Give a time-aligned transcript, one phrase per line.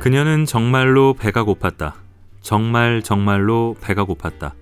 [0.00, 1.94] 그녀는 정말로 배가 고팠다.
[2.42, 4.52] 정말 정말로 배가 고팠다.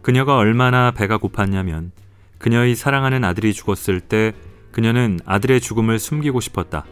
[0.00, 1.90] 그녀가 얼마나 배가 고팠냐면
[2.38, 4.32] 그녀의 사랑하는 아들이 죽었을 때
[4.70, 6.84] 그녀는 아들의 죽음을 숨기고 싶었다.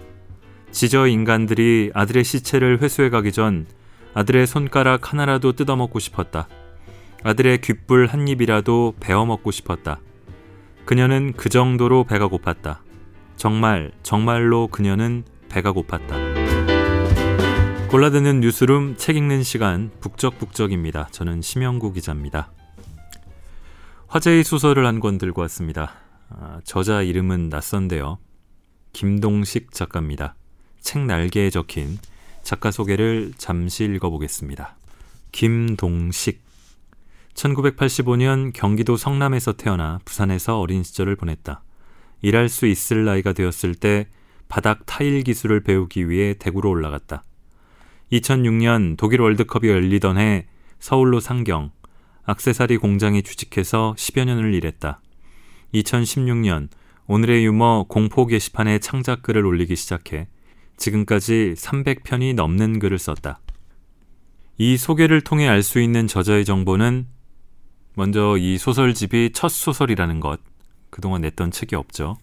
[0.72, 3.66] 지저 인간들이 아들의 시체를 회수해 가기 전
[4.12, 6.48] 아들의 손가락 하나라도 뜯어먹고 싶었다.
[7.22, 10.00] 아들의 귓불 한 입이라도 베어먹고 싶었다.
[10.84, 12.78] 그녀는 그 정도로 배가 고팠다.
[13.36, 16.36] 정말, 정말로 그녀는 배가 고팠다.
[17.88, 21.08] 골라드는 뉴스룸 책 읽는 시간 북적북적입니다.
[21.10, 22.50] 저는 심영구 기자입니다.
[24.08, 25.94] 화제의 소설을 한 권 들고 왔습니다.
[26.28, 28.18] 아, 저자 이름은 낯선데요.
[28.92, 30.34] 김동식 작가입니다.
[30.80, 31.98] 책 날개에 적힌
[32.42, 34.76] 작가 소개를 잠시 읽어보겠습니다.
[35.32, 36.45] 김동식
[37.36, 41.62] 1985년 경기도 성남에서 태어나 부산에서 어린 시절을 보냈다.
[42.22, 44.08] 일할 수 있을 나이가 되었을 때
[44.48, 47.24] 바닥 타일 기술을 배우기 위해 대구로 올라갔다.
[48.12, 50.46] 2006년 독일 월드컵이 열리던 해
[50.78, 51.72] 서울로 상경,
[52.24, 55.00] 악세사리 공장에 취직해서 10여 년을 일했다.
[55.74, 56.68] 2016년
[57.06, 60.28] 오늘의 유머 공포 게시판에 창작글을 올리기 시작해
[60.76, 63.40] 지금까지 300편이 넘는 글을 썼다.
[64.58, 67.06] 이 소개를 통해 알 수 있는 저자의 정보는
[67.96, 70.38] 먼저 이 소설집이 첫 소설이라는 것,
[70.90, 72.18] 그동안 냈던 책이 없죠.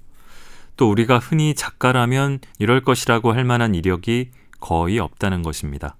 [0.77, 4.29] 또 우리가 흔히 작가라면 이럴 것이라고 할 만한 이력이
[4.59, 5.95] 거의 없다는 것입니다.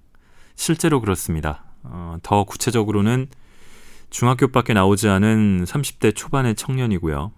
[0.56, 1.66] 실제로 그렇습니다.
[1.82, 3.28] 어, 더 구체적으로는
[4.12, 7.32] 중학교 밖에 나오지 않은 30대 초반의 청년이고요.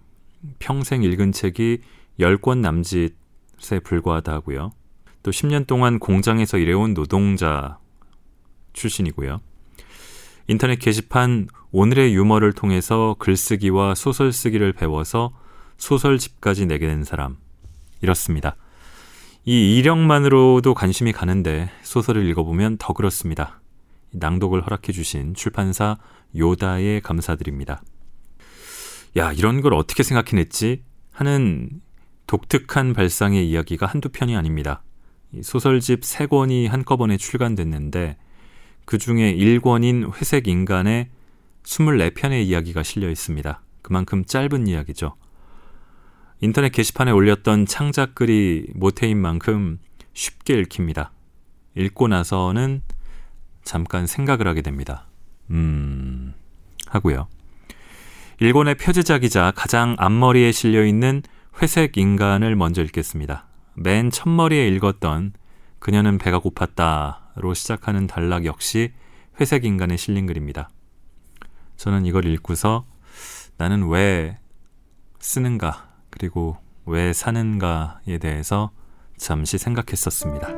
[0.58, 1.78] 평생 읽은 책이
[2.20, 4.72] 10권 남짓에 불과하다 하고요.
[5.22, 7.78] 또 10년 동안 공장에서 일해온 노동자
[8.74, 9.40] 출신이고요.
[10.48, 11.48] 인터넷 게시판
[11.78, 15.34] 오늘의 유머를 통해서 글쓰기와 소설 쓰기를 배워서
[15.76, 17.36] 소설집까지 내게 된 사람.
[18.00, 18.56] 이렇습니다.
[19.44, 23.60] 이 이력만으로도 관심이 가는데 소설을 읽어보면 더 그렇습니다.
[24.12, 25.98] 낭독을 허락해 주신 출판사
[26.34, 27.82] 요다에 감사드립니다.
[29.18, 30.82] 야, 이런 걸 어떻게 생각해냈지?
[31.10, 31.68] 하는
[32.26, 34.82] 독특한 발상의 이야기가 한두 편이 아닙니다.
[35.42, 38.16] 소설집 3권이 한꺼번에 출간됐는데
[38.86, 41.10] 그 중에 1권인 회색 인간에
[41.66, 43.60] 24편의 이야기가 실려 있습니다.
[43.82, 45.16] 그만큼 짧은 이야기죠.
[46.40, 49.78] 인터넷 게시판에 올렸던 창작글이 모태인 만큼
[50.12, 51.12] 쉽게 읽힙니다.
[51.74, 52.82] 읽고 나서는
[53.64, 55.06] 잠깐 생각을 하게 됩니다.
[55.50, 56.34] 음,
[56.86, 57.26] 하고요.
[58.38, 61.22] 일본의 표지작이자 가장 앞머리에 실려 있는
[61.60, 63.46] 회색 인간을 먼저 읽겠습니다.
[63.74, 65.32] 맨 첫머리에 읽었던
[65.78, 68.92] 그녀는 배가 고팠다로 시작하는 단락 역시
[69.40, 70.68] 회색 인간에 실린 글입니다.
[71.76, 72.86] 저는 이걸 읽고서
[73.58, 74.38] 나는 왜
[75.18, 78.70] 쓰는가 그리고 왜 사는가에 대해서
[79.16, 80.48] 잠시 생각했었습니다.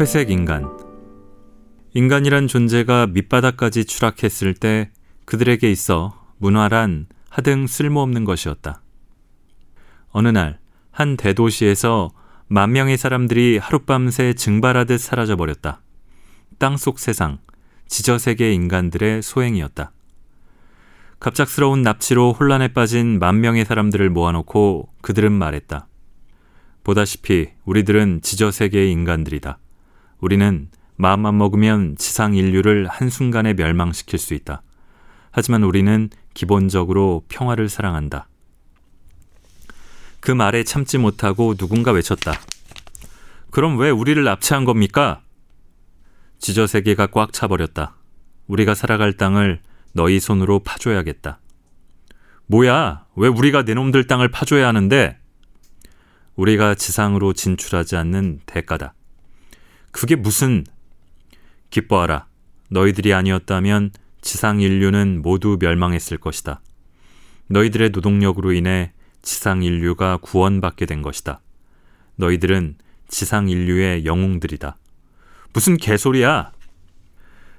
[0.00, 0.76] 회색 인간
[1.94, 4.90] 인간이란 존재가 밑바닥까지 추락했을 때
[5.24, 8.83] 그들에게 있어 문화란 하등 쓸모없는 것이었다.
[10.14, 10.64] 어느 날
[10.94, 12.12] 한 대도시에서
[12.46, 15.80] 만 명의 사람들이 하룻밤새 증발하듯 사라져 버렸다.
[16.58, 17.38] 땅속 세상,
[17.88, 19.90] 지저세계 인간들의 소행이었다.
[21.18, 25.88] 갑작스러운 납치로 혼란에 빠진 만 명의 사람들을 모아놓고 그들은 말했다.
[26.84, 29.58] 보다시피 우리들은 지저세계의 인간들이다.
[30.20, 34.62] 우리는 마음만 먹으면 지상 인류를 한순간에 멸망시킬 수 있다.
[35.32, 38.28] 하지만 우리는 기본적으로 평화를 사랑한다.
[40.24, 42.32] 그 말에 참지 못하고 누군가 외쳤다.
[43.50, 45.20] 그럼 왜 우리를 납치한 겁니까?
[46.38, 47.96] 지저 세계가 꽉 차버렸다.
[48.46, 49.60] 우리가 살아갈 땅을
[49.92, 51.40] 너희 손으로 파줘야겠다.
[52.46, 53.04] 뭐야?
[53.16, 55.18] 왜 우리가 내 놈들 땅을 파줘야 하는데?
[56.36, 58.94] 우리가 지상으로 진출하지 않는 대가다.
[59.90, 60.64] 그게 무슨
[61.68, 62.28] 기뻐하라.
[62.70, 63.90] 너희들이 아니었다면
[64.22, 66.62] 지상 인류는 모두 멸망했을 것이다.
[67.48, 68.94] 너희들의 노동력으로 인해
[69.24, 71.40] 지상 인류가 구원받게 된 것이다.
[72.16, 72.76] 너희들은
[73.08, 74.76] 지상 인류의 영웅들이다.
[75.52, 76.52] 무슨 개소리야?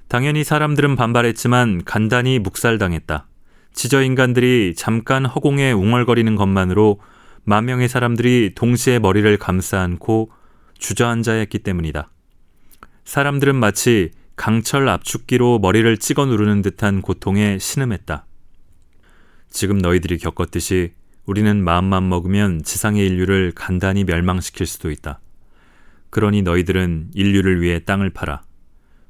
[0.08, 3.26] 당연히 사람들은 반발했지만 간단히 묵살당했다.
[3.72, 7.00] 지저 인간들이 잠깐 허공에 웅얼거리는 것만으로
[7.44, 10.30] 만 명의 사람들이 동시에 머리를 감싸 안고
[10.78, 12.10] 주저앉아 했기 때문이다.
[13.04, 18.26] 사람들은 마치 강철 압축기로 머리를 찍어 누르는 듯한 고통에 신음했다.
[19.50, 20.92] 지금 너희들이 겪었듯이
[21.26, 25.20] 우리는 마음만 먹으면 지상의 인류를 간단히 멸망시킬 수도 있다.
[26.10, 28.42] 그러니 너희들은 인류를 위해 땅을 팔아.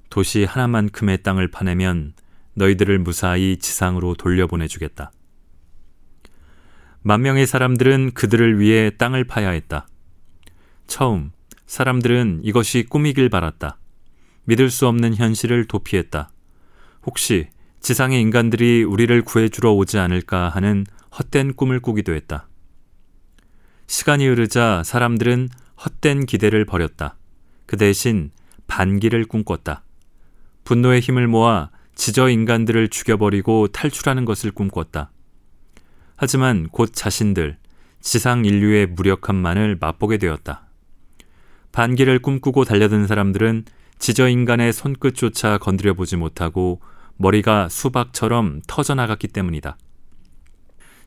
[0.08, 2.14] 도시 하나만큼의 땅을 파내면
[2.54, 5.12] 너희들을 무사히 지상으로 돌려보내주겠다.
[7.02, 9.86] 만 명의 사람들은 그들을 위해 땅을 파야 했다.
[10.86, 11.32] 처음,
[11.66, 13.78] 사람들은 이것이 꿈이길 바랐다.
[14.44, 16.30] 믿을 수 없는 현실을 도피했다.
[17.04, 17.48] 혹시
[17.80, 20.86] 지상의 인간들이 우리를 구해주러 오지 않을까 하는
[21.18, 22.48] 헛된 꿈을 꾸기도 했다.
[23.86, 25.48] 시간이 흐르자 사람들은
[25.84, 27.16] 헛된 기대를 버렸다.
[27.66, 28.30] 그 대신
[28.66, 29.82] 반기를 꿈꿨다.
[30.64, 35.10] 분노의 힘을 모아 지저 인간들을 죽여버리고 탈출하는 것을 꿈꿨다.
[36.16, 37.56] 하지만 곧 자신들,
[38.00, 40.66] 지상 인류의 무력함만을 맛보게 되었다.
[41.72, 43.64] 반기를 꿈꾸고 달려든 사람들은
[43.98, 46.80] 지저 인간의 손끝조차 건드려 보지 못하고
[47.16, 49.76] 머리가 수박처럼 터져나갔기 때문이다.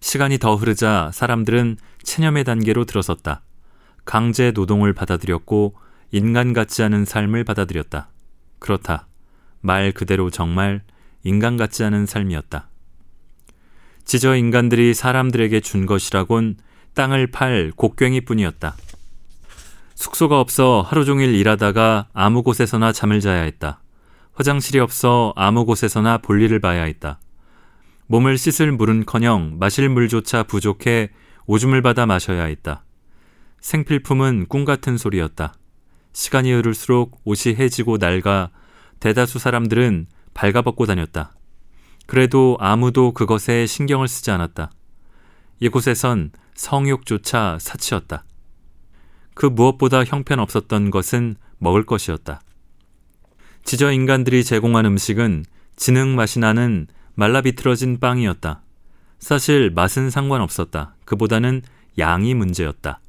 [0.01, 3.42] 시간이 더 흐르자 사람들은 체념의 단계로 들어섰다.
[4.06, 5.75] 강제 노동을 받아들였고
[6.12, 8.10] 인간 같지 않은 삶을 받아들였다.
[8.60, 9.07] 그렇다.
[9.62, 10.81] 말 그대로 정말
[11.24, 12.69] 인간 같지 않은 삶이었다.
[14.06, 16.57] 지저 인간들이 사람들에게 준 것이라곤
[16.95, 18.75] 땅을 팔 곡괭이 뿐이었다.
[19.94, 23.81] 숙소가 없어 하루 종일 일하다가 아무 곳에서나 잠을 자야 했다.
[24.34, 27.19] 화장실이 없어 아무 곳에서나 볼일을 봐야 했다.
[28.12, 31.12] 몸을 씻을 물은커녕 마실 물조차 부족해
[31.46, 32.84] 오줌을 받아 마셔야 했다.
[33.62, 35.54] 생필품은 꿈 같은 소리였다.
[36.12, 38.50] 시간이 흐를수록 옷이 해지고 낡아
[39.00, 41.36] 대다수 사람들은 발가벗고 다녔다.
[42.08, 44.72] 그래도 아무도 그것에 신경을 쓰지 않았다.
[45.60, 48.26] 이곳에선 성욕조차 사치였다.
[49.36, 52.42] 그 무엇보다 형편없었던 것은 먹을 것이었다.
[53.64, 55.46] 지저 인간들이 제공한 음식은
[55.76, 56.88] 진흙 맛이 나는
[57.19, 58.62] 말라 비틀어진 빵이었다.
[59.19, 60.95] 사실 맛은 상관없었다.
[61.04, 61.63] 그보다는
[61.98, 63.01] 양이 문제였다.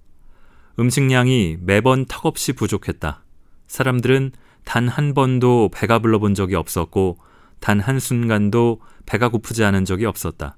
[0.80, 3.22] 음식량이 매번 턱없이 부족했다.
[3.68, 4.32] 사람들은
[4.64, 7.18] 단 한 번도 배가 불러본 적이 없었고
[7.60, 10.56] 단 한순간도 배가 고프지 않은 적이 없었다.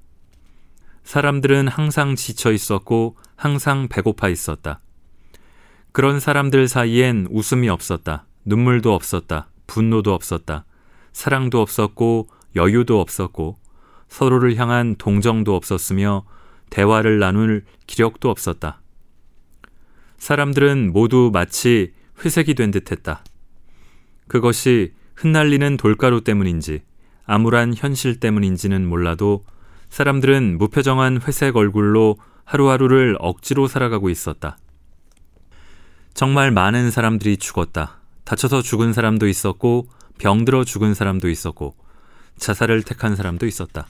[1.04, 4.80] 사람들은 항상 지쳐 있었고 항상 배고파 있었다.
[5.92, 8.24] 그런 사람들 사이엔 웃음이 없었다.
[8.46, 9.50] 눈물도 없었다.
[9.66, 10.64] 분노도 없었다.
[11.12, 13.58] 사랑도 없었고 여유도 없었고
[14.08, 16.24] 서로를 향한 동정도 없었으며
[16.70, 18.80] 대화를 나눌 기력도 없었다.
[20.18, 21.92] 사람들은 모두 마치
[22.24, 23.24] 회색이 된 듯했다.
[24.28, 26.82] 그것이 흩날리는 돌가루 때문인지
[27.24, 29.44] 암울한 현실 때문인지는 몰라도
[29.88, 34.56] 사람들은 무표정한 회색 얼굴로 하루하루를 억지로 살아가고 있었다.
[36.14, 38.00] 정말 많은 사람들이 죽었다.
[38.24, 39.88] 다쳐서 죽은 사람도 있었고
[40.18, 41.74] 병들어 죽은 사람도 있었고
[42.38, 43.86] 자살을 택한 사람도 있었다.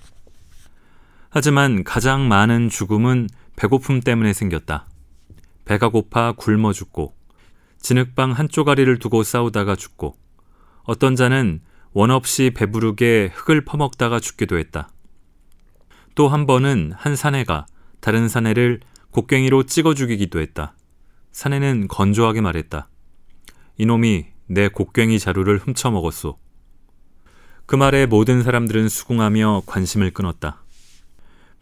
[1.31, 4.87] 하지만 가장 많은 죽음은 배고픔 때문에 생겼다.
[5.65, 7.15] 배가 고파 굶어 죽고
[7.81, 10.17] 진흙방 한 쪼가리를 두고 싸우다가 죽고
[10.85, 11.61] 어떤 자는
[11.93, 14.91] 원 없이 배부르게 흙을 퍼먹다가 죽기도 했다.
[16.15, 17.67] 또 한 번은 한 사내가
[18.01, 18.81] 다른 사내를
[19.13, 20.75] 곡괭이로 찍어 죽이기도 했다.
[21.33, 22.89] 사내는 건조하게 말했다.
[23.79, 26.39] 이놈이 내 곡괭이 자루를 훔쳐 먹었소.
[27.73, 30.63] 그 말에 모든 사람들은 수긍하며 관심을 끊었다.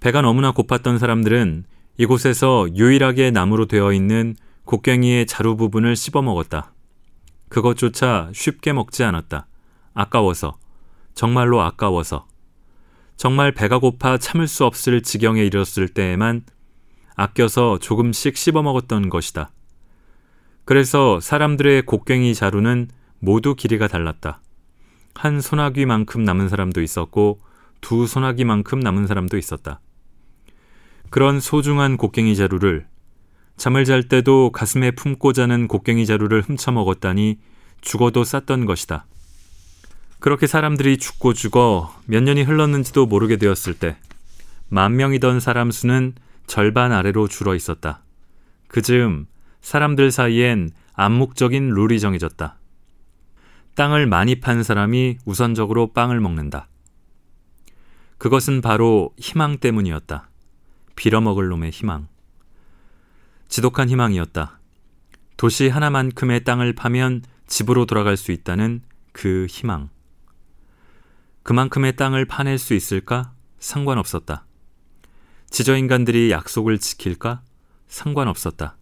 [0.00, 1.62] 배가 너무나 고팠던 사람들은
[1.98, 6.72] 이곳에서 유일하게 나무로 되어 있는 곡괭이의 자루 부분을 씹어 먹었다.
[7.48, 9.46] 그것조차 쉽게 먹지 않았다.
[9.94, 10.58] 아까워서.
[11.14, 12.26] 정말로 아까워서.
[13.16, 16.42] 정말 배가 고파 참을 수 없을 지경에 이르렀을 때에만
[17.14, 19.52] 아껴서 조금씩 씹어 먹었던 것이다.
[20.64, 22.88] 그래서 사람들의 곡괭이 자루는
[23.20, 24.40] 모두 길이가 달랐다.
[25.14, 27.40] 한 소나기만큼 남은 사람도 있었고
[27.80, 29.80] 두 소나기만큼 남은 사람도 있었다.
[31.10, 32.86] 그런 소중한 곡괭이 자루를
[33.56, 37.38] 잠을 잘 때도 가슴에 품고 자는 곡괭이 자루를 훔쳐 먹었다니
[37.80, 39.06] 죽어도 쌌던 것이다.
[40.18, 43.96] 그렇게 사람들이 죽고 죽어 몇 년이 흘렀는지도 모르게 되었을 때
[44.72, 46.14] 만 명이던 사람 수는
[46.46, 48.04] 절반 아래로 줄어 있었다.
[48.68, 49.26] 그 즈음
[49.60, 52.56] 사람들 사이엔 암묵적인 룰이 정해졌다.
[53.80, 56.68] 땅을 많이 판 사람이 우선적으로 빵을 먹는다.
[58.18, 60.28] 그것은 바로 희망 때문이었다.
[60.96, 62.06] 빌어먹을 놈의 희망.
[63.48, 64.60] 지독한 희망이었다.
[65.38, 68.82] 도시 하나만큼의 땅을 파면 집으로 돌아갈 수 있다는
[69.12, 69.88] 그 희망.
[71.42, 73.32] 그만큼의 땅을 파낼 수 있을까?
[73.60, 74.44] 상관없었다.
[75.48, 77.40] 지저인간들이 약속을 지킬까?
[77.88, 78.76] 상관없었다.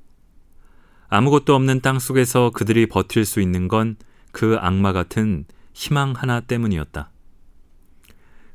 [1.07, 3.97] 아무것도 없는 땅 속에서 그들이 버틸 수 있는 건
[4.39, 7.11] 그 악마 같은 희망 하나 때문이었다.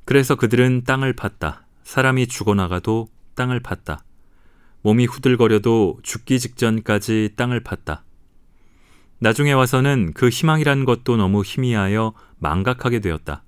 [0.05, 1.63] 그래서 그들은 땅을 팠다.
[1.83, 3.99] 사람이 죽어나가도 땅을 팠다.
[4.81, 8.03] 몸이 후들거려도 죽기 직전까지 땅을 팠다.
[9.19, 13.43] 나중에 와서는 그 희망이란 것도 너무 희미하여 망각하게 되었다.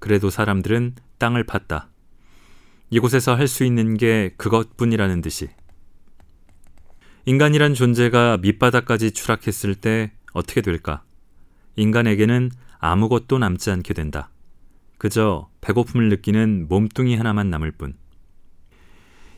[0.00, 1.86] 그래도 사람들은 땅을 팠다.
[2.90, 5.50] 이곳에서 할 수 있는 게 그것뿐이라는 듯이.
[7.26, 11.04] 인간이란 존재가 밑바닥까지 추락했을 때 어떻게 될까?
[11.76, 14.30] 인간에게는 아무것도 남지 않게 된다.
[14.98, 17.94] 그저 배고픔을 느끼는 몸뚱이 하나만 남을 뿐.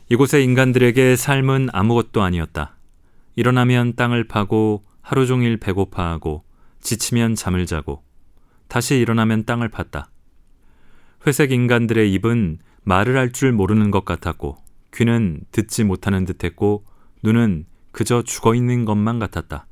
[0.09, 2.77] 이곳의 인간들에게 삶은 아무것도 아니었다.
[3.35, 6.43] 일어나면 땅을 파고 하루 종일 배고파하고
[6.81, 8.03] 지치면 잠을 자고
[8.67, 10.07] 다시 일어나면 땅을 팠다.
[11.25, 14.57] 회색 인간들의 입은 말을 할 줄 모르는 것 같았고
[14.93, 16.85] 귀는 듣지 못하는 듯했고
[17.23, 19.67] 눈은 그저 죽어 있는 것만 같았다.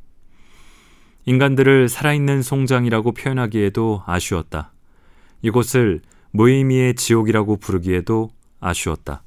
[1.25, 4.71] 인간들을 살아있는 송장이라고 표현하기에도 아쉬웠다.
[5.41, 6.01] 이곳을
[6.31, 8.29] 무의미의 지옥이라고 부르기에도
[8.59, 9.23] 아쉬웠다.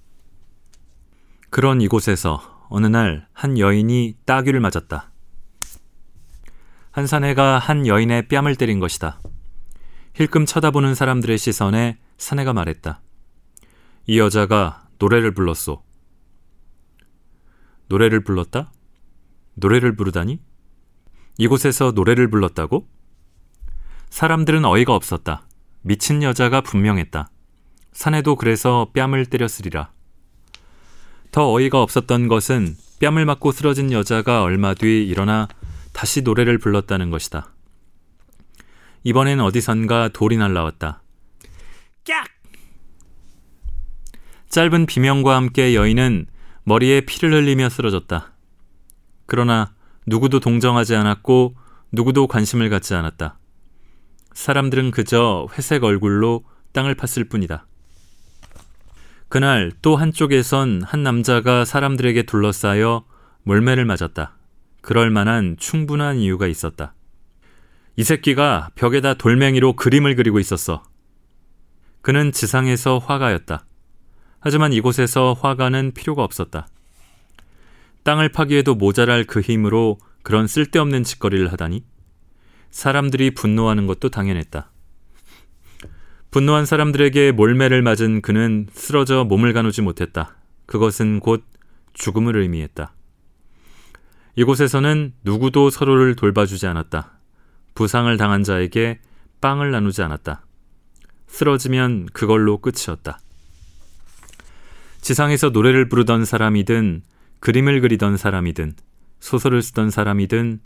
[1.51, 5.13] 그런 이곳에서 어느 날 한 여인이 따귀를 맞았다.
[6.91, 9.21] 한 사내가 한 여인의 뺨을 때린 것이다.
[10.15, 13.01] 힐끔 쳐다보는 사람들의 시선에 사내가 말했다.
[14.07, 15.83] 이 여자가 노래를 불렀소.
[17.87, 18.73] 노래를 불렀다?
[19.55, 20.41] 노래를 부르다니?
[21.39, 22.87] 이곳에서 노래를 불렀다고?
[24.11, 25.47] 사람들은 어이가 없었다.
[25.83, 27.31] 미친 여자가 분명했다.
[27.93, 29.93] 사내도 그래서 뺨을 때렸으리라.
[31.31, 35.47] 더 어이가 없었던 것은 뺨을 맞고 쓰러진 여자가 얼마 뒤 일어나
[35.93, 37.53] 다시 노래를 불렀다는 것이다.
[39.05, 41.03] 이번엔 어디선가 돌이 날라왔다.
[42.05, 42.27] 깍!
[44.49, 46.27] 짧은 비명과 함께 여인은
[46.65, 48.33] 머리에 피를 흘리며 쓰러졌다.
[49.27, 49.75] 그러나
[50.09, 51.55] 누구도 동정하지 않았고
[51.93, 53.39] 누구도 관심을 갖지 않았다.
[54.33, 57.67] 사람들은 그저 회색 얼굴로 땅을 팠을 뿐이다.
[59.29, 63.05] 그날 또 한쪽에선 한 남자가 사람들에게 둘러싸여
[63.43, 64.35] 몰매를 맞았다.
[64.81, 66.95] 그럴 만한 충분한 이유가 있었다.
[67.97, 70.85] 이 새끼가 벽에다 돌멩이로 그림을 그리고 있었어.
[72.01, 73.67] 그는 지상에서 화가였다.
[74.41, 76.69] 하지만 이곳에서 화가는 필요가 없었다.
[78.09, 81.85] 땅을 파기에도 모자랄 그 힘으로 그런 쓸데없는 짓거리를 하다니
[82.71, 84.71] 사람들이 분노하는 것도 당연했다.
[86.31, 90.39] 분노한 사람들에게 몰매를 맞은 그는 쓰러져 몸을 가누지 못했다.
[90.65, 91.45] 그것은 곧
[91.93, 92.95] 죽음을 의미했다.
[94.37, 97.19] 이곳에서는 누구도 서로를 돌봐주지 않았다.
[97.75, 99.01] 부상을 당한 자에게
[99.43, 100.47] 빵을 나누지 않았다.
[101.27, 103.21] 쓰러지면 그걸로 끝이었다.
[105.03, 107.03] 지상에서 노래를 부르던 사람이든
[107.41, 108.75] 그림을 그리던 사람이든
[109.21, 110.61] 소설을 쓰던 사람이든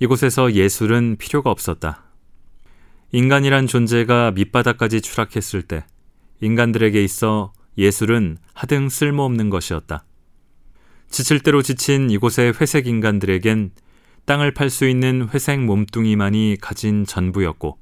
[0.00, 2.04] 이곳에서 예술은 필요가 없었다.
[3.12, 5.84] 인간이란 존재가 밑바닥까지 추락했을 때
[6.40, 10.04] 인간들에게 있어 예술은 하등 쓸모없는 것이었다.
[11.10, 13.72] 지칠 대로 지친 이곳의 회색 인간들에겐
[14.26, 17.78] 땅을 팔 수 있는 회색 몸뚱이만이 가진 전부였고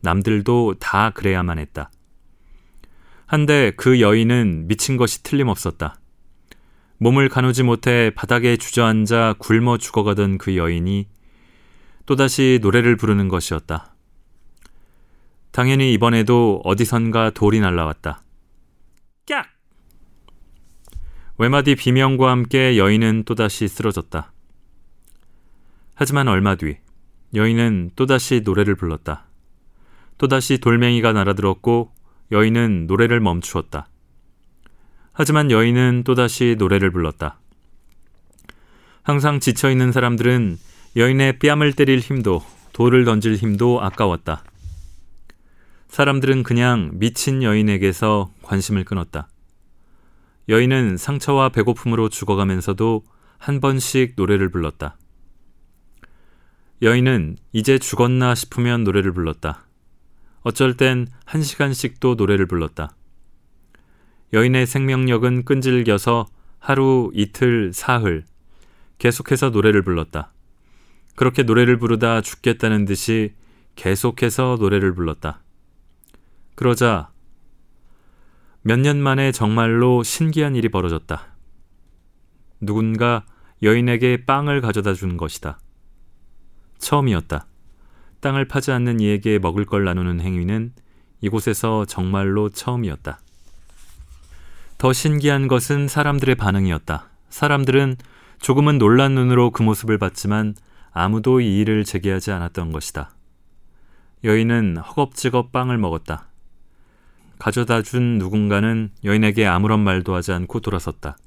[0.00, 1.90] 남들도 다 그래야만 했다.
[3.26, 5.99] 한데 그 여인은 미친 것이 틀림없었다.
[7.02, 11.08] 몸을 가누지 못해 바닥에 주저앉아 굶어 죽어가던 그 여인이
[12.04, 13.94] 또다시 노래를 부르는 것이었다.
[15.50, 18.22] 당연히 이번에도 어디선가 돌이 날라왔다.
[19.26, 19.46] 깍!
[21.38, 24.34] 외마디 비명과 함께 여인은 또다시 쓰러졌다.
[25.94, 26.76] 하지만 얼마 뒤
[27.34, 29.24] 여인은 또다시 노래를 불렀다.
[30.18, 31.94] 또다시 돌멩이가 날아들었고
[32.30, 33.88] 여인은 노래를 멈추었다.
[35.12, 37.38] 하지만 여인은 또다시 노래를 불렀다.
[39.02, 40.58] 항상 지쳐있는 사람들은
[40.96, 44.44] 여인의 뺨을 때릴 힘도 돌을 던질 힘도 아까웠다.
[45.88, 49.28] 사람들은 그냥 미친 여인에게서 관심을 끊었다.
[50.48, 53.04] 여인은 상처와 배고픔으로 죽어가면서도
[53.38, 54.96] 한 번씩 노래를 불렀다.
[56.82, 59.66] 여인은 이제 죽었나 싶으면 노래를 불렀다.
[60.42, 62.94] 어쩔 땐 한 시간씩도 노래를 불렀다.
[64.32, 66.26] 여인의 생명력은 끈질겨서
[66.58, 68.24] 하루, 이틀, 사흘
[68.98, 70.32] 계속해서 노래를 불렀다.
[71.16, 73.34] 그렇게 노래를 부르다 죽겠다는 듯이
[73.76, 75.40] 계속해서 노래를 불렀다.
[76.54, 77.10] 그러자
[78.62, 81.34] 몇 년 만에 정말로 신기한 일이 벌어졌다.
[82.60, 83.24] 누군가
[83.62, 85.58] 여인에게 빵을 가져다 준 것이다.
[86.78, 87.46] 처음이었다.
[88.20, 90.74] 땅을 파지 않는 이에게 먹을 걸 나누는 행위는
[91.22, 93.18] 이곳에서 정말로 처음이었다.
[94.80, 97.10] 더 신기한 것은 사람들의 반응이었다.
[97.28, 97.96] 사람들은
[98.40, 100.54] 조금은 놀란 눈으로 그 모습을 봤지만
[100.90, 103.14] 아무도 이 일을 제기하지 않았던 것이다.
[104.24, 106.28] 여인은 허겁지겁 빵을 먹었다.
[107.38, 111.18] 가져다 준 누군가는 여인에게 아무런 말도 하지 않고 돌아섰다.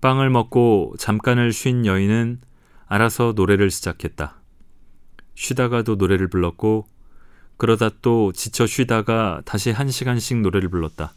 [0.00, 2.40] 빵을 먹고 잠깐을 쉰 여인은
[2.86, 4.40] 알아서 노래를 시작했다.
[5.34, 6.86] 쉬다가도 노래를 불렀고
[7.56, 11.14] 그러다 또 지쳐 쉬다가 다시 한 시간씩 노래를 불렀다.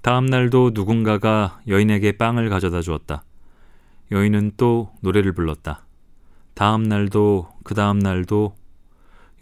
[0.00, 3.24] 다음 날도 누군가가 여인에게 빵을 가져다 주었다.
[4.12, 5.84] 여인은 또 노래를 불렀다.
[6.54, 8.54] 다음 날도 그 다음 날도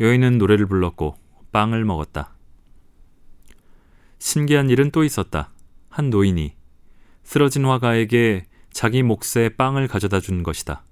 [0.01, 1.17] 여인은 노래를 불렀고
[1.53, 2.35] 빵을 먹었다.
[4.19, 5.51] 신기한 일은 또 있었다.
[5.91, 6.55] 한 노인이
[7.23, 10.85] 쓰러진 화가에게 자기 몫의 빵을 가져다 준 것이다.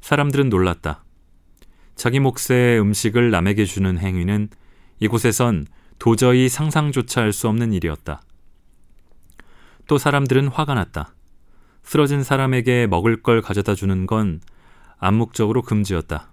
[0.00, 1.04] 사람들은 놀랐다.
[1.96, 4.50] 자기 몫의 음식을 남에게 주는 행위는
[5.00, 5.66] 이곳에선
[5.98, 8.20] 도저히 상상조차 할 수 없는 일이었다.
[9.86, 11.14] 또 사람들은 화가 났다.
[11.82, 14.40] 쓰러진 사람에게 먹을 걸 가져다 주는 건
[14.98, 16.32] 암묵적으로 금지였다.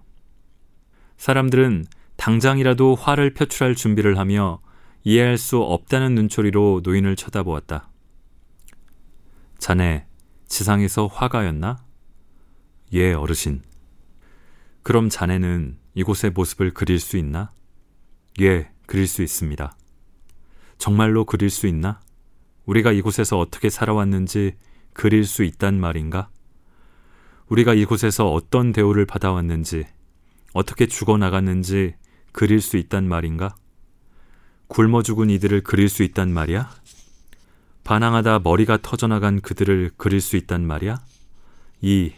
[1.16, 1.84] 사람들은
[2.16, 4.60] 당장이라도 화를 표출할 준비를 하며
[5.04, 7.90] 이해할 수 없다는 눈초리로 노인을 쳐다보았다.
[9.58, 10.06] 자네,
[10.46, 11.84] 지상에서 화가였나?
[12.94, 13.62] 예, 어르신.
[14.82, 17.50] 그럼 자네는 이곳의 모습을 그릴 수 있나?
[18.40, 19.76] 예, 그릴 수 있습니다.
[20.78, 22.00] 정말로 그릴 수 있나?
[22.66, 24.54] 우리가 이곳에서 어떻게 살아왔는지
[24.92, 26.28] 그릴 수 있단 말인가?
[27.48, 29.86] 우리가 이곳에서 어떤 대우를 받아왔는지,
[30.52, 31.94] 어떻게 죽어나갔는지
[32.32, 33.54] 그릴 수 있단 말인가?
[34.68, 36.70] 굶어 죽은 이들을 그릴 수 있단 말이야?
[37.84, 41.02] 반항하다 머리가 터져나간 그들을 그릴 수 있단 말이야?
[41.80, 42.12] 이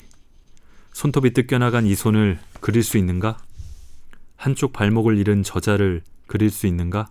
[0.93, 3.39] 손톱이 뜯겨나간 이 손을 그릴 수 있는가?
[4.37, 7.09] 한쪽 발목을 잃은 저자를 그릴 수 있는가?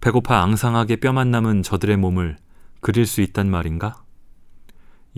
[0.00, 2.38] 배고파 앙상하게 뼈만 남은 저들의 몸을
[2.80, 4.02] 그릴 수 있단 말인가?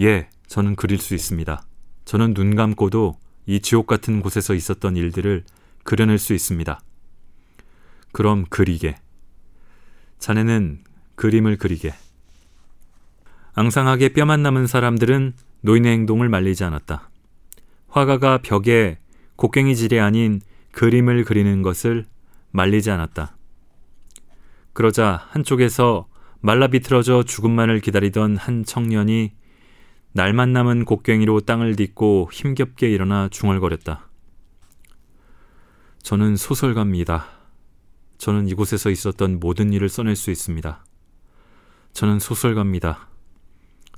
[0.01, 1.63] 예, 저는 그릴 수 있습니다.
[2.05, 3.15] 저는 눈 감고도
[3.47, 5.45] 이 지옥 같은 곳에서 있었던 일들을
[5.85, 6.81] 그려낼 수 있습니다.
[8.11, 8.97] 그럼 그리게.
[10.19, 10.83] 자네는
[11.15, 11.95] 그림을 그리게.
[13.55, 17.09] 앙상하게 뼈만 남은 사람들은 노인의 행동을 말리지 않았다.
[17.87, 18.99] 화가가 벽에
[19.37, 20.41] 곡괭이질이 아닌
[20.73, 22.07] 그림을 그리는 것을
[22.51, 23.37] 말리지 않았다.
[24.73, 26.09] 그러자 한쪽에서
[26.41, 29.33] 말라 비틀어져 죽음만을 기다리던 한 청년이
[30.13, 34.09] 날만 남은 곡괭이로 땅을 딛고 힘겹게 일어나 중얼거렸다.
[36.03, 37.27] 저는 소설가입니다.
[38.19, 40.85] 저는 이곳에서 있었던 모든 일을 써낼 수 있습니다.
[41.93, 43.09] 저는 소설가입니다.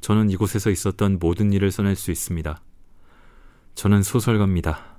[0.01, 2.61] 저는 이곳에서 있었던 모든 일을 써낼 수 있습니다.
[3.75, 4.99] 저는 소설가입니다.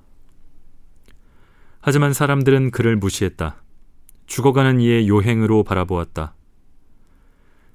[1.80, 3.62] 하지만 사람들은 그를 무시했다.
[4.26, 6.34] 죽어가는 이의 요행으로 바라보았다.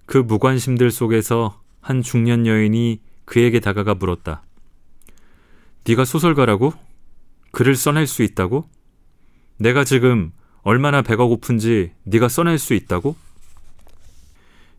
[0.05, 4.43] 그 무관심들 속에서 한 중년 여인이 그에게 다가가 물었다.
[5.87, 6.73] 네가 소설가라고?
[7.51, 8.69] 글을 써낼 수 있다고?
[9.57, 10.31] 내가 지금
[10.63, 13.15] 얼마나 배가 고픈지 네가 써낼 수 있다고?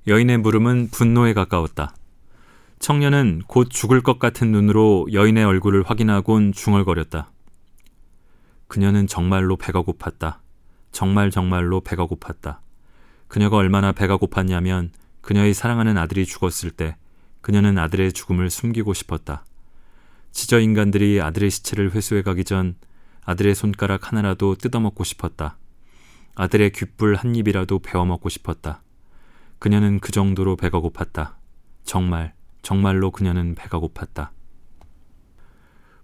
[0.07, 1.95] 여인의 물음은 분노에 가까웠다.
[2.79, 7.31] 청년은 곧 죽을 것 같은 눈으로 여인의 얼굴을 확인하곤 중얼거렸다.
[8.67, 10.42] 그녀는 정말로 배가 고팠다.
[10.93, 12.59] 정말 정말로 배가 고팠다.
[13.27, 14.91] 그녀가 얼마나 배가 고팠냐면
[15.23, 16.97] 그녀의 사랑하는 아들이 죽었을 때
[17.41, 19.45] 그녀는 아들의 죽음을 숨기고 싶었다.
[20.31, 22.77] 지저 인간들이 아들의 시체를 회수해 가기 전
[23.25, 25.57] 아들의 손가락 하나라도 뜯어먹고 싶었다.
[26.35, 28.83] 아들의 귓불 한 입이라도 베어먹고 싶었다.
[29.59, 31.35] 그녀는 그 정도로 배가 고팠다.
[31.85, 34.31] 정말, 정말로 그녀는 배가 고팠다.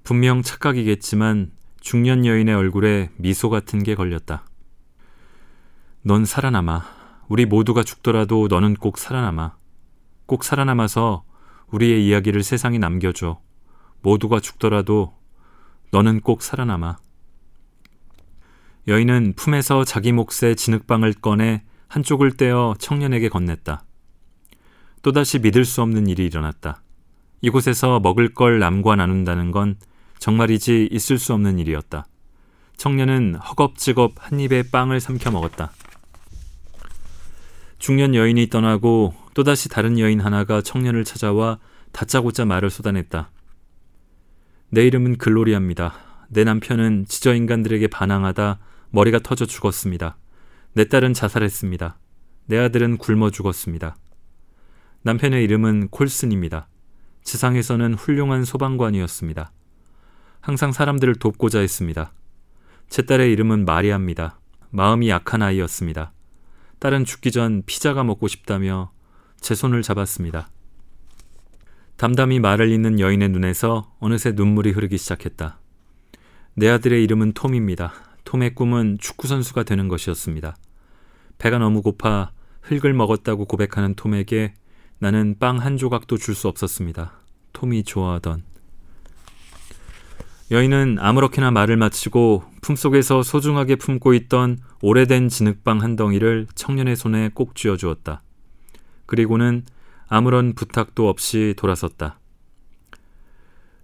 [0.04, 4.47] 분명 착각이겠지만 중년 여인의 얼굴에 미소 같은 게 걸렸다.
[6.08, 6.86] 넌 살아남아.
[7.28, 9.58] 우리 모두가 죽더라도 너는 꼭 살아남아.
[10.24, 11.22] 꼭 살아남아서
[11.66, 13.38] 우리의 이야기를 세상에 남겨줘.
[14.00, 15.14] 모두가 죽더라도
[15.90, 16.96] 너는 꼭 살아남아.
[18.86, 23.80] 여인은 품에서 자기 몫의 진흙방을 꺼내 한쪽을 떼어 청년에게 건넸다.
[25.02, 26.80] 또다시 믿을 수 없는 일이 일어났다.
[27.42, 29.76] 이곳에서 먹을 걸 남과 나눈다는 건
[30.20, 32.06] 정말이지 있을 수 없는 일이었다.
[32.78, 35.70] 청년은 허겁지겁 한 입에 빵을 삼켜 먹었다.
[37.78, 41.58] 중년 여인이 떠나고 또다시 다른 여인 하나가 청년을 찾아와
[41.92, 43.30] 다짜고짜 말을 쏟아냈다.
[44.70, 45.94] 내 이름은 글로리아입니다.
[46.28, 48.58] 내 남편은 지저 인간들에게 반항하다
[48.90, 50.16] 머리가 터져 죽었습니다.
[50.74, 51.98] 내 딸은 자살했습니다.
[52.46, 53.96] 내 아들은 굶어 죽었습니다.
[55.02, 56.68] 남편의 이름은 콜슨입니다.
[57.22, 59.52] 지상에서는 훌륭한 소방관이었습니다.
[60.40, 62.12] 항상 사람들을 돕고자 했습니다.
[62.88, 64.40] 제 딸의 이름은 마리아입니다.
[64.70, 66.12] 마음이 약한 아이였습니다.
[66.78, 68.92] 딸은 죽기 전 피자가 먹고 싶다며
[69.40, 70.48] 제 손을 잡았습니다.
[71.96, 75.58] 담담히 말을 잇는 여인의 눈에서 어느새 눈물이 흐르기 시작했다.
[76.54, 77.92] 내 아들의 이름은 톰입니다.
[78.24, 80.56] 톰의 꿈은 축구선수가 되는 것이었습니다.
[81.38, 82.30] 배가 너무 고파
[82.62, 84.54] 흙을 먹었다고 고백하는 톰에게
[84.98, 87.12] 나는 빵 한 조각도 줄 수 없었습니다.
[87.52, 88.42] 톰이 좋아하던.
[90.50, 97.54] 여인은 아무렇게나 말을 마치고 품속에서 소중하게 품고 있던 오래된 진흙빵 한 덩이를 청년의 손에 꼭
[97.54, 98.22] 쥐어 주었다.
[99.06, 99.64] 그리고는
[100.08, 102.18] 아무런 부탁도 없이 돌아섰다.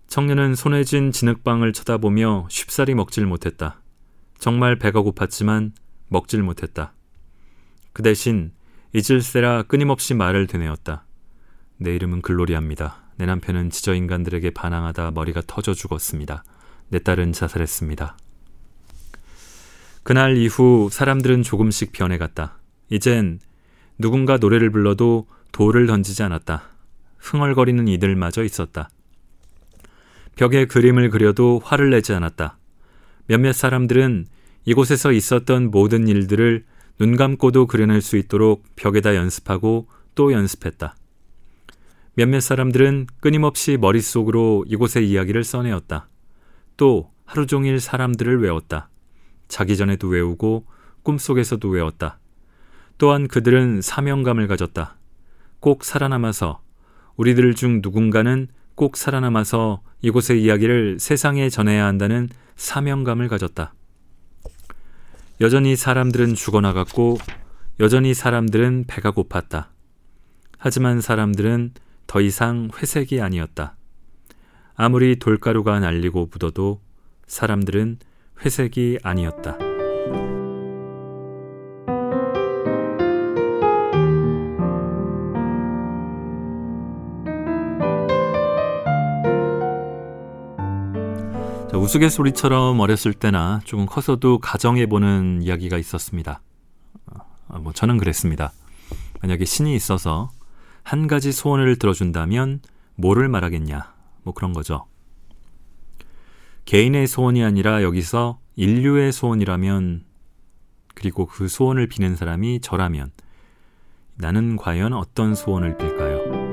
[0.06, 3.80] 청년은 손에 쥔 진흙빵을 쳐다보며 쉽사리 먹질 못했다.
[4.38, 5.72] 정말 배가 고팠지만
[6.08, 6.92] 먹질 못했다.
[7.92, 8.52] 그 대신
[8.92, 11.04] 잊을세라 끊임없이 말을 되뇌었다.
[11.78, 13.02] 내 이름은 글로리아입니다.
[13.16, 16.44] 내 남편은 지저 인간들에게 반항하다 머리가 터져 죽었습니다.
[16.88, 18.16] 내 딸은 자살했습니다.
[20.04, 22.58] 그날 이후 사람들은 조금씩 변해갔다.
[22.90, 23.40] 이젠
[23.98, 26.62] 누군가 노래를 불러도 돌을 던지지 않았다.
[27.18, 28.90] 흥얼거리는 이들마저 있었다.
[30.36, 32.58] 벽에 그림을 그려도 화를 내지 않았다.
[33.26, 34.26] 몇몇 사람들은
[34.66, 36.66] 이곳에서 있었던 모든 일들을
[36.98, 40.96] 눈 감고도 그려낼 수 있도록 벽에다 연습하고 또 연습했다.
[42.12, 46.08] 몇몇 사람들은 끊임없이 머릿속으로 이곳의 이야기를 써내었다.
[46.76, 48.90] 또 하루 종일 사람들을 외웠다.
[49.54, 50.66] 자기 전에도 외우고
[51.04, 52.18] 꿈속에서도 외웠다.
[52.98, 54.96] 또한 그들은 사명감을 가졌다.
[55.60, 56.60] 꼭 살아남아서
[57.14, 63.72] 우리들 중 누군가는 꼭 살아남아서 이곳의 이야기를 세상에 전해야 한다는 사명감을 가졌다.
[65.40, 67.18] 여전히 사람들은 죽어나갔고
[67.78, 69.66] 여전히 사람들은 배가 고팠다.
[70.58, 71.74] 하지만 사람들은
[72.08, 73.76] 더 이상 회색이 아니었다.
[74.74, 76.80] 아무리 돌가루가 날리고 묻어도
[77.28, 78.00] 사람들은
[78.42, 79.56] 회색이 아니었다.
[91.84, 96.40] 우스갯소리처럼 어렸을 때나 조금 커서도 가정해 보는 이야기가 있었습니다.
[97.48, 98.52] 어, 뭐 저는 그랬습니다.
[99.20, 100.30] 만약에 신이 있어서
[100.82, 102.60] 한 가지 소원을 들어준다면
[102.96, 103.92] 뭐를 말하겠냐.
[104.22, 104.86] 뭐 그런 거죠.
[106.64, 110.04] 개인의 소원이 아니라 여기서 인류의 소원이라면
[110.94, 113.10] 그리고 그 소원을 비는 사람이 저라면
[114.16, 116.44] 나는 과연 어떤 소원을 빌까요?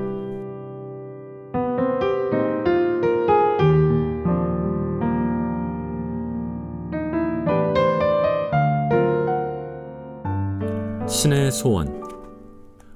[11.08, 12.02] 신의 소원.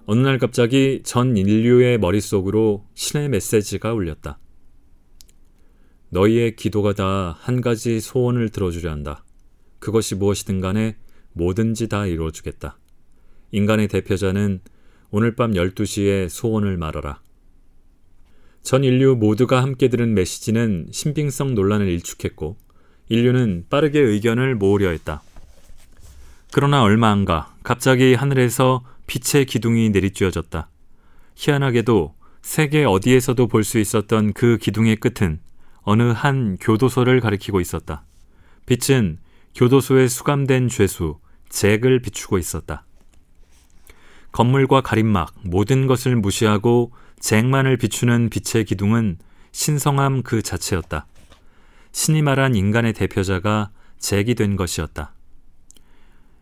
[0.05, 4.39] 어느 날 갑자기 전 인류의 머릿속으로 신의 메시지가 울렸다.
[6.15, 9.25] 너희의 기도가 다 한 가지 소원을 들어주려 한다.
[9.79, 10.95] 그것이 무엇이든 간에
[11.33, 12.77] 뭐든지 다 이루어주겠다.
[13.51, 14.61] 인간의 대표자는
[15.11, 17.19] 오늘 밤 12시에 소원을 말하라.
[18.61, 22.55] 전 인류 모두가 함께 들은 메시지는 신빙성 논란을 일축했고
[23.09, 25.21] 인류는 빠르게 의견을 모으려 했다.
[26.53, 30.67] 그러나 얼마 안 가 갑자기 하늘에서 빛의 기둥이 내리쬐어졌다.
[31.35, 35.39] 희한하게도 세계 어디에서도 볼 수 있었던 그 기둥의 끝은
[35.85, 38.03] 어느 한 교도소를 가리키고 있었다.
[38.65, 39.19] 빛은
[39.53, 41.19] 교도소에 수감된 죄수
[41.49, 42.85] 잭을 비추고 있었다.
[44.31, 49.19] 건물과 가림막 모든 것을 무시하고 잭만을 비추는 빛의 기둥은
[49.51, 51.05] 신성함 그 자체였다.
[51.91, 53.69] 신이 말한 인간의 대표자가
[53.99, 55.13] 잭이 된 것이었다.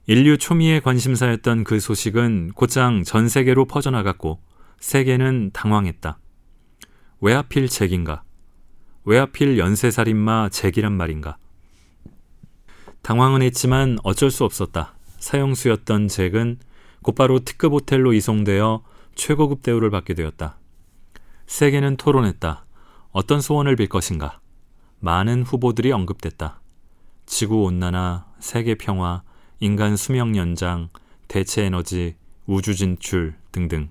[0.08, 4.39] 인류 초미의 관심사였던 그 소식은 곧장 전 세계로 퍼져나갔고
[4.79, 6.17] 세계는 당황했다.
[7.21, 8.23] 왜 하필 잭인가?
[9.06, 11.38] 왜 하필 연쇄살인마 잭이란 말인가?
[13.02, 14.96] 당황은 했지만 어쩔 수 없었다.
[15.20, 16.60] 사형수였던 잭은
[17.02, 18.82] 곧바로 특급 호텔로 이송되어
[19.16, 20.58] 최고급 대우를 받게 되었다.
[21.48, 22.66] 세계는 토론했다.
[23.12, 24.39] 어떤 소원을 빌 것인가?
[25.00, 26.62] 많은 후보들이 언급됐다.
[27.26, 29.22] 지구 온난화, 세계 평화,
[29.60, 30.89] 인간 수명 연장,
[31.28, 33.89] 대체 에너지, 우주 진출 등등.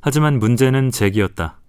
[0.00, 1.61] 하지만 문제는 잭이었다.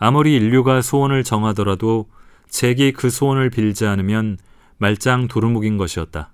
[0.00, 2.08] 아무리 인류가 소원을 정하더라도
[2.48, 4.38] 잭이 그 소원을 빌지 않으면
[4.78, 6.32] 말짱 도루묵인 것이었다.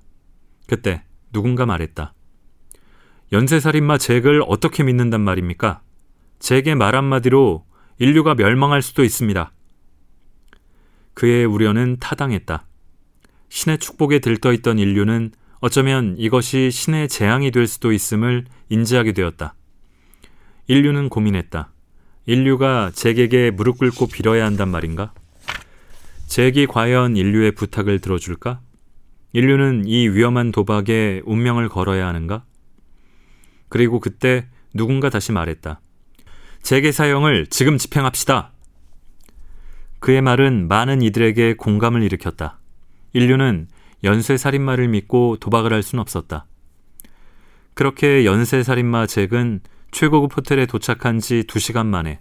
[0.68, 1.02] 그때
[1.32, 2.14] 누군가 말했다.
[3.32, 5.80] 연쇄살인마 잭을 어떻게 믿는단 말입니까?
[6.38, 7.66] 잭의 말 한마디로
[7.98, 9.50] 인류가 멸망할 수도 있습니다.
[11.14, 12.66] 그의 우려는 타당했다.
[13.48, 19.56] 신의 축복에 들떠 있던 인류는 어쩌면 이것이 신의 재앙이 될 수도 있음을 인지하게 되었다.
[20.68, 21.72] 인류는 고민했다.
[22.26, 25.14] 인류가 잭에게 무릎 꿇고 빌어야 한단 말인가?
[26.26, 28.60] 잭이 과연 인류의 부탁을 들어줄까?
[29.32, 32.44] 인류는 이 위험한 도박에 운명을 걸어야 하는가?
[33.68, 35.80] 그리고 그때 누군가 다시 말했다.
[36.62, 38.50] 잭의 사형을 지금 집행합시다.
[40.00, 42.58] 그의 말은 많은 이들에게 공감을 일으켰다.
[43.12, 43.68] 인류는
[44.02, 46.46] 연쇄 살인마를 믿고 도박을 할 수는 없었다.
[47.74, 49.60] 그렇게 연쇄 살인마 잭은
[49.90, 52.20] 최고급 호텔에 도착한 지 2시간 만에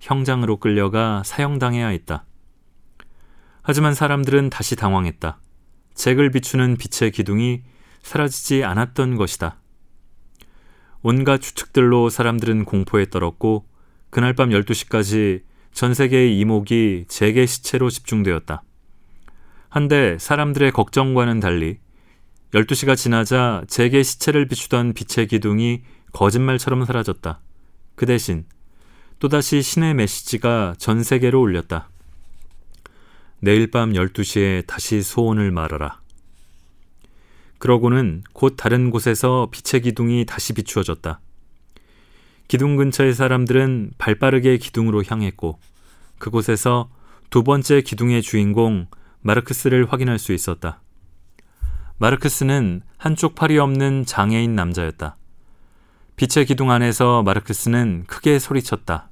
[0.00, 2.24] 형장으로 끌려가 사형당해야 했다.
[3.62, 5.38] 하지만 사람들은 다시 당황했다.
[5.94, 7.62] 잭을 비추는 빛의 기둥이
[8.02, 9.60] 사라지지 않았던 것이다.
[11.02, 13.66] 온갖 추측들로 사람들은 공포에 떨었고
[14.10, 18.62] 그날 밤 12시까지 전 세계의 이목이 잭의 시체로 집중되었다.
[19.68, 21.78] 한데 사람들의 걱정과는 달리
[22.52, 25.82] 12시가 지나자 잭의 시체를 비추던 빛의 기둥이
[26.14, 27.40] 거짓말처럼 사라졌다.
[27.96, 28.46] 그 대신
[29.18, 31.90] 또다시 신의 메시지가 전 세계로 울렸다.
[33.40, 36.00] 내일 밤 12시에 다시 소원을 말하라.
[37.58, 41.20] 그러고는 곧 다른 곳에서 빛의 기둥이 다시 비추어졌다.
[42.46, 45.58] 기둥 근처의 사람들은 발 빠르게 기둥으로 향했고
[46.18, 46.90] 그곳에서
[47.30, 48.86] 두 번째 기둥의 주인공
[49.22, 50.80] 마르크스를 확인할 수 있었다.
[51.98, 55.16] 마르크스는 한쪽 팔이 없는 장애인 남자였다.
[56.16, 59.10] 빛의 기둥 안에서 마르크스는 크게 소리쳤다.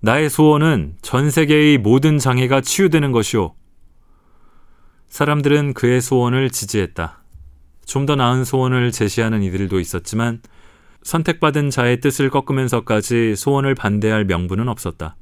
[0.00, 3.54] 나의 소원은 전 세계의 모든 장애가 치유되는 것이오.
[5.08, 7.22] 사람들은 그의 소원을 지지했다.
[7.86, 10.42] 좀 더 나은 소원을 제시하는 이들도 있었지만
[11.02, 15.16] 선택받은 자의 뜻을 꺾으면서까지 소원을 반대할 명분은 없었다.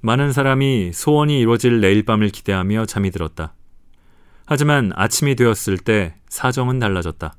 [0.00, 3.54] 많은 사람이 소원이 이루어질 내일 밤을 기대하며 잠이 들었다.
[4.44, 7.34] 하지만 아침이 되었을 때 사정은 달라졌다.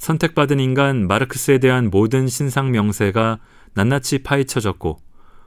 [0.00, 3.38] 선택받은 인간 마르크스에 대한 모든 신상 명세가
[3.74, 4.98] 낱낱이 파헤쳐졌고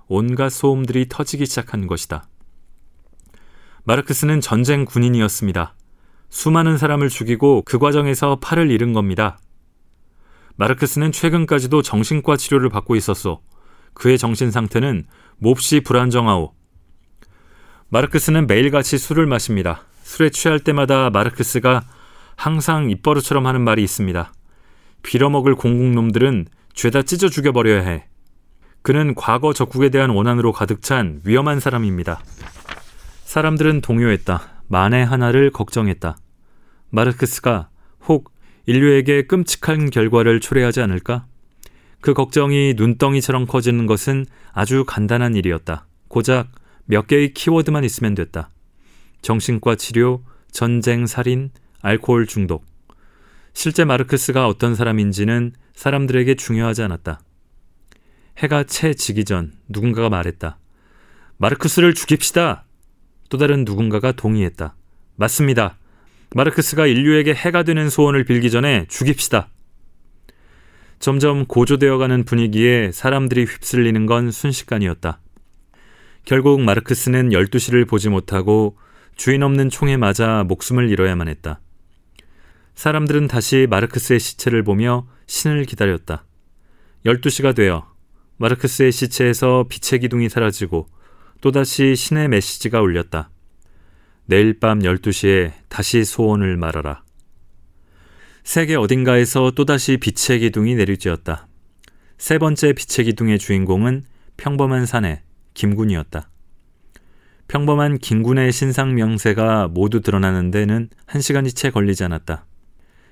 [0.08, 2.26] 온갖 소음들이 터지기 시작한 것이다.
[3.84, 5.74] 마르크스는 전쟁 군인이었습니다.
[6.30, 9.40] 수많은 사람을 죽이고 그 과정에서 팔을 잃은 겁니다.
[10.58, 13.42] 마르크스는 최근까지도 정신과 치료를 받고 있었소.
[13.94, 15.06] 그의 정신 상태는
[15.38, 16.54] 몹시 불안정하오.
[17.90, 19.86] 마르크스는 매일같이 술을 마십니다.
[20.04, 21.84] 술에 취할 때마다 마르크스가
[22.36, 24.32] 항상 입버릇처럼 하는 말이 있습니다.
[25.04, 28.06] 빌어먹을 공국놈들은 죄다 찢어 죽여버려야 해.
[28.82, 32.22] 그는 과거 적국에 대한 원한으로 가득 찬 위험한 사람입니다.
[33.26, 34.64] 사람들은 동요했다.
[34.68, 36.18] 만에 하나를 걱정했다.
[36.90, 37.70] 마르크스가
[38.08, 38.32] 혹
[38.66, 41.26] 인류에게 끔찍한 결과를 초래하지 않을까?
[42.00, 45.86] 그 걱정이 눈덩이처럼 커지는 것은 아주 간단한 일이었다.
[46.08, 46.52] 고작
[46.86, 48.50] 몇 개의 키워드만 있으면 됐다.
[49.22, 52.66] 정신과 치료, 전쟁, 살인, 알코올 중독.
[53.54, 57.22] 실제 마르크스가 어떤 사람인지는 사람들에게 중요하지 않았다.
[58.38, 60.58] 해가 채 지기 전 누군가가 말했다.
[61.38, 62.66] 마르크스를 죽입시다.
[63.30, 64.76] 또 다른 누군가가 동의했다.
[65.16, 65.78] 맞습니다.
[66.36, 69.50] 마르크스가 인류에게 해가 되는 소원을 빌기 전에 죽입시다.
[71.00, 75.20] 점점 고조되어가는 분위기에 사람들이 휩쓸리는 건 순식간이었다.
[76.26, 78.78] 결국 마르크스는 12시를 보지 못하고
[79.16, 81.60] 주인 없는 총에 맞아 목숨을 잃어야만 했다.
[82.82, 86.26] 사람들은 다시 마르크스의 시체를 보며 신을 기다렸다.
[87.06, 87.86] 12시가 되어
[88.38, 90.88] 마르크스의 시체에서 빛의 기둥이 사라지고
[91.42, 93.30] 또다시 신의 메시지가 울렸다.
[94.26, 97.04] 내일 밤 12시에 다시 소원을 말하라.
[98.44, 101.46] 세계 어딘가에서 또다시 빛의 기둥이 내리쬐었다.
[102.18, 104.06] 세 번째 빛의 기둥의 주인공은
[104.38, 105.22] 평범한 사내
[105.54, 106.32] 김군이었다.
[107.48, 112.48] 평범한 김군의 신상 명세가 모두 드러나는 데는 한 시간이 채 걸리지 않았다.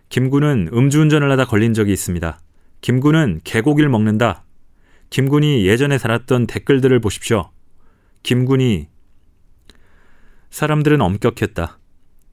[0.09, 2.39] 김군은 음주운전을 하다 걸린 적이 있습니다.
[2.81, 4.43] 김군은 개고기를 먹는다.
[5.11, 7.51] 김군이 예전에 살았던 댓글들을 보십시오.
[8.23, 8.87] 김군이
[10.49, 11.77] 사람들은 엄격했다.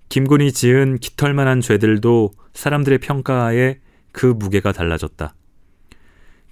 [0.08, 3.80] 김군이 지은 깃털만한 죄들도 사람들의 평가에
[4.12, 5.34] 그 무게가 달라졌다.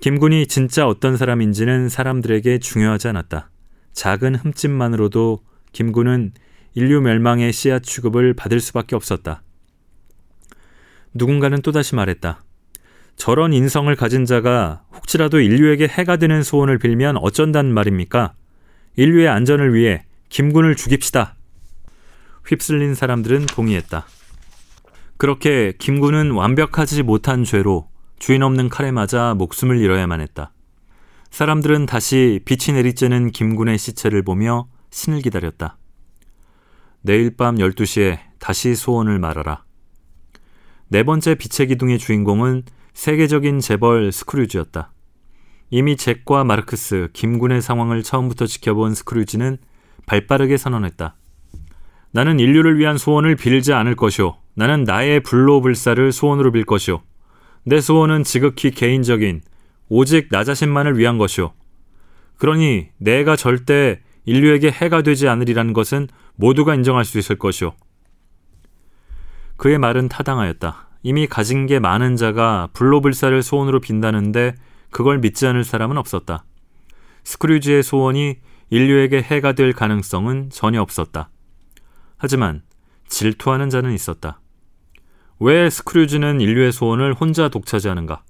[0.00, 3.50] 김군이 진짜 어떤 사람인지는 사람들에게 중요하지 않았다.
[3.94, 5.40] 작은 흠집만으로도
[5.72, 6.32] 김군은
[6.74, 9.43] 인류 멸망의 씨앗 취급을 받을 수밖에 없었다.
[11.14, 12.42] 누군가는 또다시 말했다.
[13.16, 18.34] 저런 인성을 가진 자가 혹시라도 인류에게 해가 되는 소원을 빌면 어쩐단 말입니까?
[18.96, 21.36] 인류의 안전을 위해 김군을 죽입시다.
[22.46, 24.06] 휩쓸린 사람들은 동의했다.
[25.16, 30.52] 그렇게 김군은 완벽하지 못한 죄로 주인 없는 칼에 맞아 목숨을 잃어야만 했다.
[31.30, 35.78] 사람들은 다시 빛이 내리쬐는 김군의 시체를 보며 신을 기다렸다.
[37.02, 39.63] 내일 밤 12시에 다시 소원을 말하라.
[40.94, 44.92] 네 번째 빛의 기둥의 주인공은 세계적인 재벌 스크루지였다.
[45.70, 49.58] 이미 잭과 마르크스, 김군의 상황을 처음부터 지켜본 스크루지는
[50.06, 51.16] 발빠르게 선언했다.
[52.12, 54.36] 나는 인류를 위한 소원을 빌지 않을 것이오.
[54.54, 57.02] 나는 나의 불로불사를 소원으로 빌 것이오.
[57.64, 59.40] 내 소원은 지극히 개인적인
[59.88, 61.54] 오직 나 자신만을 위한 것이오.
[62.36, 67.72] 그러니 내가 절대 인류에게 해가 되지 않으리라는 것은 모두가 인정할 수 있을 것이오.
[69.56, 70.83] 그의 말은 타당하였다.
[71.04, 74.54] 이미 가진 게 많은 자가 불로불사를 소원으로 빈다는데
[74.90, 76.44] 그걸 믿지 않을 사람은 없었다.
[77.24, 78.38] 스크류지의 소원이
[78.70, 81.28] 인류에게 해가 될 가능성은 전혀 없었다.
[82.16, 82.62] 하지만
[83.06, 84.40] 질투하는 자는 있었다.
[85.40, 88.22] 왜 스크류지는 인류의 소원을 혼자 독차지하는가?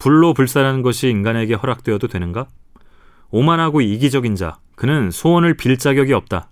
[0.00, 2.48] 불로 불사라는 것이 인간에게 허락되어도 되는가?
[3.30, 6.50] 오만하고 이기적인 자, 그는 소원을 빌 자격이 없다.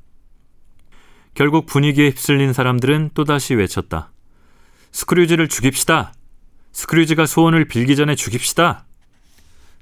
[1.35, 4.10] 결국 분위기에 휩쓸린 사람들은 또다시 외쳤다.
[4.93, 6.13] 스크류지를 죽입시다.
[6.73, 8.87] 스크류지가 소원을 빌기 전에 죽입시다.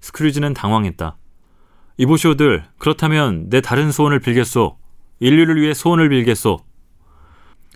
[0.00, 1.16] 스크류지는 당황했다.
[1.98, 4.78] 이보시오들, 그렇다면 내 다른 소원을 빌겠소.
[5.20, 6.64] 인류를 위해 소원을 빌겠소.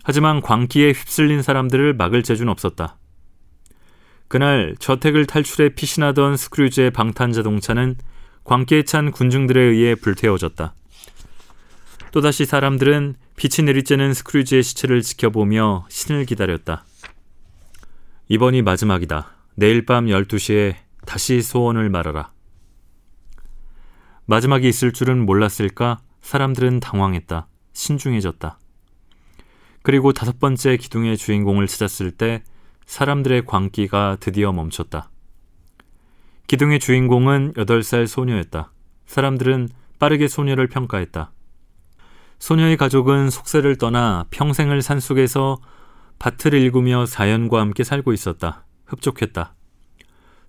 [0.03, 2.97] 하지만 광기에 휩쓸린 사람들을 막을 재주는 없었다.
[4.27, 7.95] 그날 저택을 탈출해 피신하던 스크류즈의 방탄 자동차는
[8.43, 10.73] 광기에 찬 군중들에 의해 불태워졌다.
[12.11, 16.85] 또다시 사람들은 빛이 내리쬐는 스크류즈의 시체를 지켜보며 신을 기다렸다.
[18.29, 19.27] 이번이 마지막이다.
[19.55, 22.31] 내일 밤 12시에 다시 소원을 말하라.
[24.25, 26.01] 마지막이 있을 줄은 몰랐을까?
[26.21, 27.47] 사람들은 당황했다.
[27.73, 28.57] 신중해졌다.
[29.81, 32.43] 그리고 다섯 번째 기둥의 주인공을 찾았을 때
[32.85, 35.09] 사람들의 광기가 드디어 멈췄다.
[36.47, 38.71] 기둥의 주인공은 8살 소녀였다.
[39.05, 39.67] 사람들은
[39.99, 41.31] 빠르게 소녀를 평가했다.
[42.39, 45.59] 소녀의 가족은 속세를 떠나 평생을 산속에서
[46.19, 48.65] 밭을 일구며 자연과 함께 살고 있었다.
[48.85, 49.55] 흡족했다.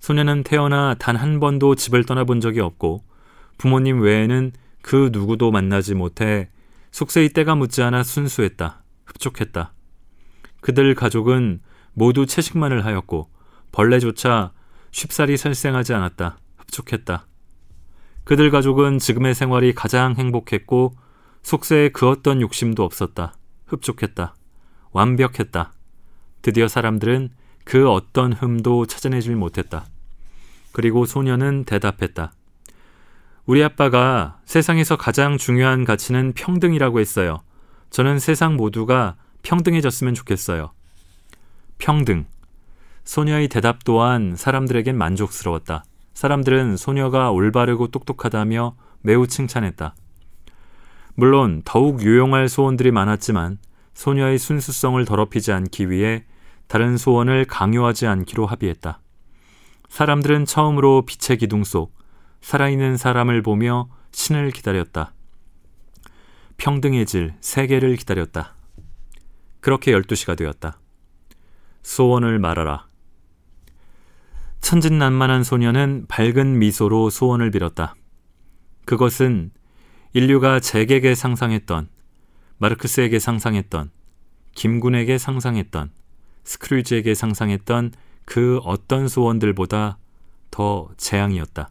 [0.01, 3.05] 소녀는 태어나 단 한 번도 집을 떠나본 적이 없고
[3.59, 6.51] 부모님 외에는 그 누구도 만나지 못해
[6.91, 8.83] 속세의 때가 묻지 않아 순수했다.
[9.07, 9.73] 흡족했다.
[10.61, 11.61] 그들 가족은
[11.95, 13.31] 모두 채식만을 하였고
[13.73, 14.53] 벌레조차
[14.91, 16.39] 쉽사리 살생하지 않았다.
[16.59, 17.27] 흡족했다.
[18.25, 20.95] 그들 가족은 지금의 생활이 가장 행복했고
[21.43, 23.35] 속세에 그 어떤 욕심도 없었다.
[23.67, 24.35] 흡족했다.
[24.95, 25.73] 완벽했다.
[26.41, 27.31] 드디어 사람들은
[27.65, 29.85] 그 어떤 흠도 찾아내질 못했다.
[30.73, 32.33] 그리고 소녀는 대답했다.
[33.45, 37.43] 우리 아빠가 세상에서 가장 중요한 가치는 평등이라고 했어요.
[37.91, 40.73] 저는 세상 모두가 평등해졌으면 좋겠어요.
[41.79, 42.25] 평등.
[43.05, 45.85] 소녀의 대답 또한 사람들에겐 만족스러웠다.
[46.15, 49.95] 사람들은 소녀가 올바르고 똑똑하다며 매우 칭찬했다.
[51.15, 53.59] 물론 더욱 유용할 소원들이 많았지만
[53.95, 56.25] 소녀의 순수성을 더럽히지 않기 위해
[56.67, 59.01] 다른 소원을 강요하지 않기로 합의했다.
[59.89, 61.97] 사람들은 처음으로 빛의 기둥 속
[62.41, 65.15] 살아있는 사람을 보며 신을 기다렸다.
[66.57, 68.55] 평등해질 세계를 기다렸다.
[69.61, 70.79] 그렇게 12시가 되었다.
[71.83, 72.87] 소원을 말하라.
[74.61, 77.95] 천진난만한 소녀는 밝은 미소로 소원을 빌었다.
[78.87, 79.51] 그것은
[80.13, 81.89] 인류가 잭에게 상상했던,
[82.59, 83.91] 마르크스에게 상상했던,
[84.55, 85.91] 김군에게 상상했던,
[86.45, 87.93] 스크루지에게 상상했던
[88.25, 89.99] 그 어떤 소원들보다
[90.51, 91.71] 더 재앙이었다.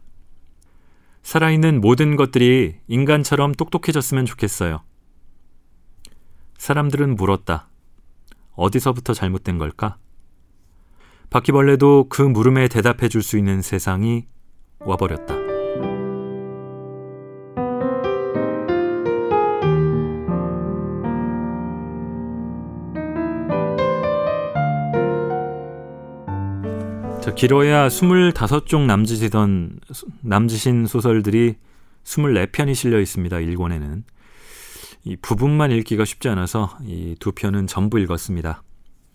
[1.22, 4.82] 살아있는 모든 것들이 인간처럼 똑똑해졌으면 좋겠어요.
[6.58, 7.68] 사람들은 물었다.
[8.52, 9.96] 어디서부터 잘못된 걸까?
[11.30, 14.26] 바퀴벌레도 그 물음에 대답해 줄 수 있는 세상이
[14.80, 15.43] 와버렸다.
[27.36, 29.80] 길어야 25쪽 남짓이던
[30.22, 31.56] 남짓인 소설들이
[32.04, 33.40] 24편이 실려 있습니다.
[33.40, 34.04] 일권에는.
[35.04, 38.62] 이 부분만 읽기가 쉽지 않아서 이 두 편은 전부 읽었습니다.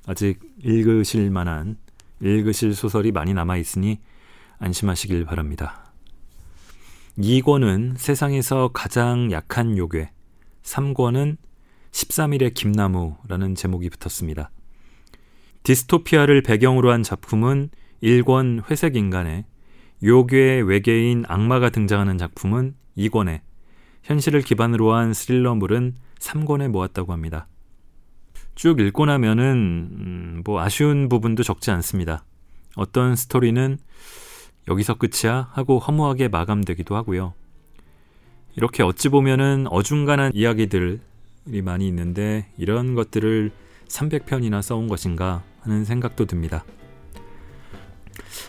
[0.05, 1.77] 아직 읽으실 만한
[2.21, 3.99] 읽으실 소설이 많이 남아 있으니
[4.59, 5.91] 안심하시길 바랍니다.
[7.17, 10.11] 2권은 세상에서 가장 약한 요괴,
[10.63, 11.37] 3권은
[11.91, 14.51] 13일의 김나무라는 제목이 붙었습니다.
[15.63, 17.69] 디스토피아를 배경으로 한 작품은
[18.01, 19.45] 1권 회색 인간에
[20.03, 23.41] 요괴 외계인 악마가 등장하는 작품은 2권에
[24.03, 27.47] 현실을 기반으로 한 스릴러물은 3권에 모았다고 합니다.
[28.55, 32.23] 쭉 읽고 나면은 음, 뭐 아쉬운 부분도 적지 않습니다.
[32.75, 33.77] 어떤 스토리는
[34.67, 37.33] 여기서 끝이야 하고 허무하게 마감되기도 하고요.
[38.55, 40.99] 이렇게 어찌 보면은 어중간한 이야기들이
[41.63, 43.51] 많이 있는데 이런 것들을
[43.87, 46.63] 300편이나 써온 것인가 하는 생각도 듭니다.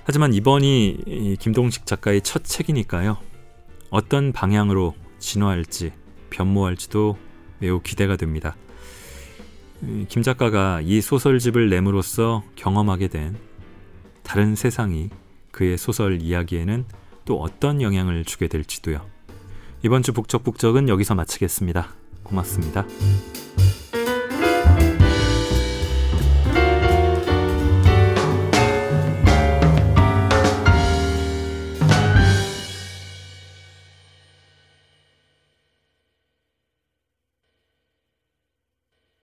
[0.05, 3.19] 하지만 이번이 김동식 작가의 첫 책이니까요.
[3.91, 5.93] 어떤 방향으로 진화할지
[6.31, 7.19] 변모할지도
[7.59, 8.57] 매우 기대가 됩니다.
[10.09, 13.37] 김 작가가 이 소설집을 내므로써 경험하게 된
[14.23, 15.11] 다른 세상이
[15.51, 16.85] 그의 소설 이야기에는
[17.25, 19.05] 또 어떤 영향을 주게 될지도요.
[19.83, 21.95] 이번 주 북적북적은 여기서 마치겠습니다.
[22.23, 22.87] 고맙습니다.